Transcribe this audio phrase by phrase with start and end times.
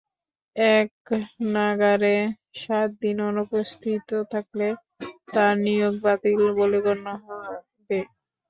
[0.55, 2.15] একনাগাড়ে
[2.55, 4.67] সাত দিন অনুপস্থিত থাকলে
[5.27, 7.99] তাঁর নিয়োগ বাতিল বলে গণ্য হবে।